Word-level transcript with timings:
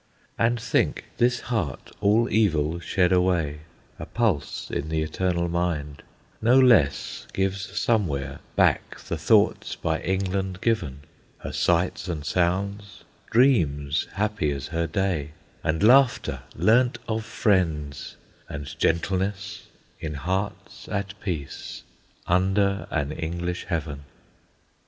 And 0.35 0.59
think, 0.59 1.05
this 1.17 1.41
heart, 1.41 1.91
all 2.01 2.27
evil 2.31 2.79
shed 2.79 3.11
away, 3.11 3.59
A 3.99 4.07
pulse 4.07 4.71
in 4.71 4.89
the 4.89 5.03
eternal 5.03 5.47
mind, 5.47 6.01
no 6.41 6.59
less 6.59 7.27
Gives 7.33 7.79
somewhere 7.79 8.39
back 8.55 8.99
the 9.01 9.17
thoughts 9.19 9.75
by 9.75 10.01
England 10.01 10.59
given; 10.59 11.01
Her 11.37 11.51
sights 11.51 12.07
and 12.07 12.25
sounds; 12.25 13.03
dreams 13.29 14.07
happy 14.13 14.49
as 14.49 14.69
her 14.69 14.87
day; 14.87 15.33
And 15.63 15.83
laughter, 15.83 16.39
learnt 16.55 16.97
of 17.07 17.23
friends; 17.23 18.17
and 18.49 18.75
gentleness, 18.79 19.67
In 19.99 20.15
hearts 20.15 20.89
at 20.89 21.13
peace, 21.21 21.83
under 22.25 22.87
an 22.89 23.11
English 23.11 23.65
heaven. 23.65 24.05